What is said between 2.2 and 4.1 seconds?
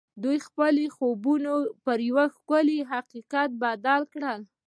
ښکلي حقیقت بدل